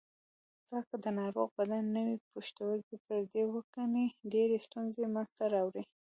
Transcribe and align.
ځکه 0.67 0.79
که 0.89 0.95
د 1.03 1.05
ناروغ 1.19 1.49
بدن 1.59 1.83
نوی 1.97 2.15
پښتورګی 2.33 2.97
پردی 3.05 3.43
وګڼي 3.53 4.05
ډېرې 4.33 4.57
ستونزې 4.65 5.05
منځ 5.13 5.29
ته 5.37 5.45
راوړي. 5.53 5.83